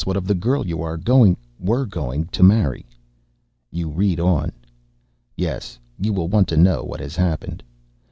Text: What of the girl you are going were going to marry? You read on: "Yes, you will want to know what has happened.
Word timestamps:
What 0.03 0.17
of 0.17 0.25
the 0.25 0.33
girl 0.33 0.65
you 0.65 0.81
are 0.81 0.97
going 0.97 1.37
were 1.59 1.85
going 1.85 2.25
to 2.29 2.41
marry? 2.41 2.87
You 3.69 3.87
read 3.87 4.19
on: 4.19 4.51
"Yes, 5.37 5.77
you 5.99 6.11
will 6.11 6.27
want 6.27 6.47
to 6.47 6.57
know 6.57 6.83
what 6.83 6.99
has 7.01 7.15
happened. 7.15 7.61